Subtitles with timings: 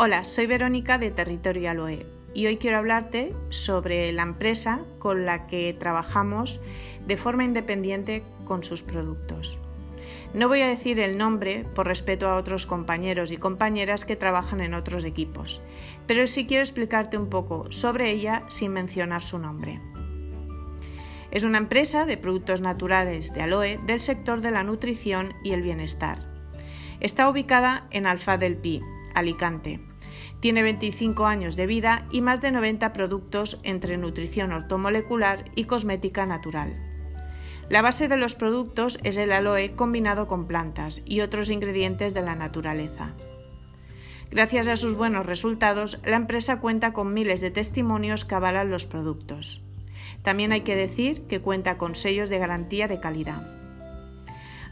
[0.00, 5.48] Hola, soy Verónica de Territorio Aloe y hoy quiero hablarte sobre la empresa con la
[5.48, 6.60] que trabajamos
[7.04, 9.58] de forma independiente con sus productos.
[10.34, 14.60] No voy a decir el nombre por respeto a otros compañeros y compañeras que trabajan
[14.60, 15.60] en otros equipos,
[16.06, 19.80] pero sí quiero explicarte un poco sobre ella sin mencionar su nombre.
[21.32, 25.62] Es una empresa de productos naturales de aloe del sector de la nutrición y el
[25.62, 26.20] bienestar.
[27.00, 28.80] Está ubicada en Alfa del Pi,
[29.16, 29.87] Alicante.
[30.40, 36.26] Tiene 25 años de vida y más de 90 productos entre nutrición ortomolecular y cosmética
[36.26, 36.76] natural.
[37.68, 42.22] La base de los productos es el aloe combinado con plantas y otros ingredientes de
[42.22, 43.14] la naturaleza.
[44.30, 48.86] Gracias a sus buenos resultados, la empresa cuenta con miles de testimonios que avalan los
[48.86, 49.62] productos.
[50.22, 53.46] También hay que decir que cuenta con sellos de garantía de calidad.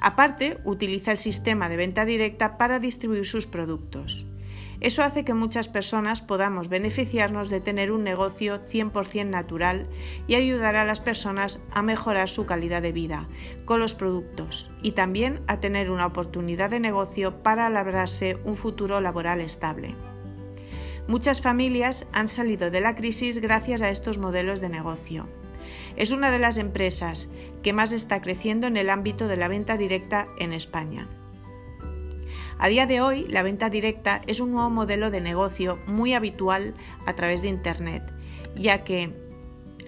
[0.00, 4.26] Aparte, utiliza el sistema de venta directa para distribuir sus productos.
[4.80, 9.86] Eso hace que muchas personas podamos beneficiarnos de tener un negocio 100% natural
[10.26, 13.28] y ayudar a las personas a mejorar su calidad de vida
[13.64, 19.00] con los productos y también a tener una oportunidad de negocio para labrarse un futuro
[19.00, 19.94] laboral estable.
[21.06, 25.28] Muchas familias han salido de la crisis gracias a estos modelos de negocio.
[25.96, 27.28] Es una de las empresas
[27.62, 31.06] que más está creciendo en el ámbito de la venta directa en España.
[32.58, 36.74] A día de hoy, la venta directa es un nuevo modelo de negocio muy habitual
[37.06, 38.02] a través de Internet,
[38.56, 39.12] ya que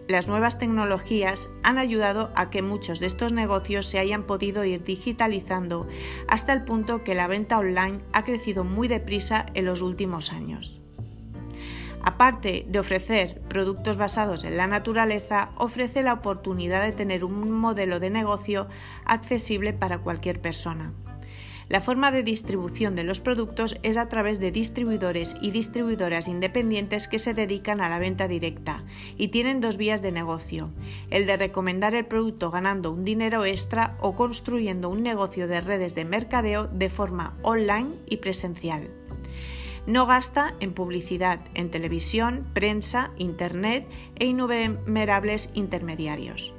[0.08, 4.84] las nuevas tecnologías han ayudado a que muchos de estos negocios se hayan podido ir
[4.84, 5.89] digitalizando
[6.28, 10.80] hasta el punto que la venta online ha crecido muy deprisa en los últimos años.
[12.03, 17.98] Aparte de ofrecer productos basados en la naturaleza, ofrece la oportunidad de tener un modelo
[17.98, 18.69] de negocio
[19.05, 20.92] accesible para cualquier persona.
[21.69, 27.08] La forma de distribución de los productos es a través de distribuidores y distribuidoras independientes
[27.08, 28.85] que se dedican a la venta directa
[29.18, 30.70] y tienen dos vías de negocio,
[31.11, 35.96] el de recomendar el producto ganando un dinero extra o construyendo un negocio de redes
[35.96, 38.89] de mercadeo de forma online y presencial.
[39.89, 43.86] No gasta en publicidad, en televisión, prensa, internet
[44.17, 46.55] e innumerables intermediarios.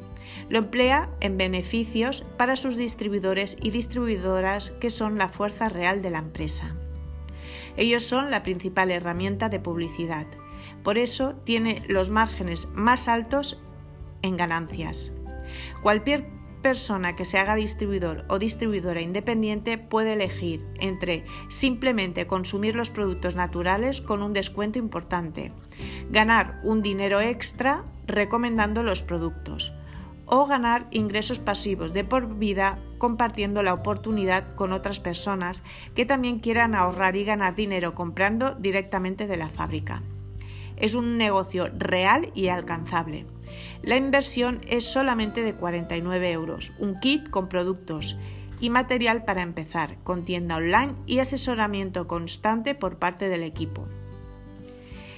[0.49, 6.09] Lo emplea en beneficios para sus distribuidores y distribuidoras que son la fuerza real de
[6.09, 6.75] la empresa.
[7.75, 10.25] Ellos son la principal herramienta de publicidad.
[10.83, 13.61] Por eso tiene los márgenes más altos
[14.21, 15.13] en ganancias.
[15.81, 16.25] Cualquier
[16.61, 23.35] persona que se haga distribuidor o distribuidora independiente puede elegir entre simplemente consumir los productos
[23.35, 25.51] naturales con un descuento importante,
[26.09, 29.71] ganar un dinero extra recomendando los productos
[30.27, 35.63] o ganar ingresos pasivos de por vida compartiendo la oportunidad con otras personas
[35.95, 40.03] que también quieran ahorrar y ganar dinero comprando directamente de la fábrica.
[40.75, 43.25] Es un negocio real y alcanzable.
[43.81, 48.17] La inversión es solamente de 49 euros, un kit con productos
[48.59, 53.88] y material para empezar, con tienda online y asesoramiento constante por parte del equipo.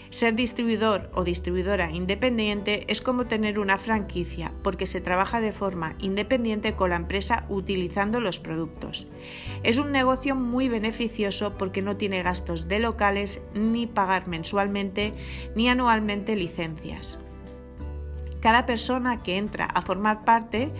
[0.09, 5.94] Ser distribuidor o distribuidora independiente es como tener una franquicia porque se trabaja de forma
[6.00, 9.08] independiente con la empresa utilizando los productos.
[9.62, 15.14] Es un negocio muy beneficioso porque no tiene gastos de locales ni pagar mensualmente
[15.56, 17.20] ni anualmente licencias.
[18.41, 20.72] Cada persona que entra a formar parte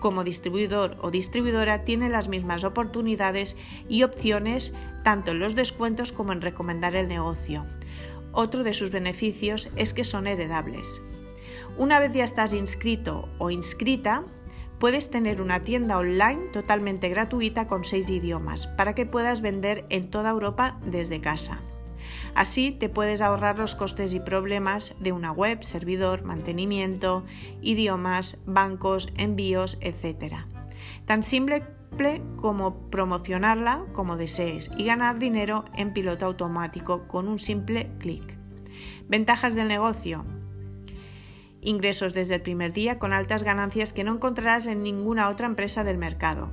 [0.00, 3.58] como distribuidor o distribuidora tiene las mismas oportunidades
[3.90, 4.72] y opciones
[5.04, 7.66] tanto en los descuentos como en recomendar el negocio.
[8.38, 11.00] Otro de sus beneficios es que son heredables.
[11.78, 14.24] Una vez ya estás inscrito o inscrita,
[14.78, 20.10] puedes tener una tienda online totalmente gratuita con seis idiomas para que puedas vender en
[20.10, 21.62] toda Europa desde casa.
[22.34, 27.24] Así te puedes ahorrar los costes y problemas de una web, servidor, mantenimiento,
[27.62, 30.44] idiomas, bancos, envíos, etc.
[31.06, 31.62] Tan simple
[32.36, 38.36] como promocionarla como desees y ganar dinero en piloto automático con un simple clic.
[39.08, 40.24] Ventajas del negocio.
[41.62, 45.84] Ingresos desde el primer día con altas ganancias que no encontrarás en ninguna otra empresa
[45.84, 46.50] del mercado.